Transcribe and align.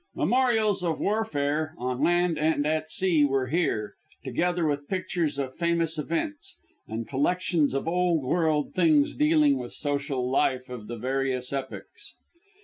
Memorials 0.15 0.83
of 0.83 0.99
warfare 0.99 1.75
on 1.77 2.03
land 2.03 2.39
and 2.39 2.65
at 2.65 2.89
sea 2.89 3.23
were 3.23 3.45
here, 3.45 3.93
together 4.23 4.65
with 4.65 4.87
pictures 4.87 5.37
of 5.37 5.55
famous 5.55 5.99
events, 5.99 6.57
and 6.87 7.07
collections 7.07 7.75
of 7.75 7.87
old 7.87 8.23
world 8.23 8.73
things 8.73 9.13
dealing 9.13 9.59
with 9.59 9.71
social 9.73 10.27
life 10.27 10.69
of 10.71 10.87
the 10.87 10.97
various 10.97 11.53
epochs. 11.53 12.15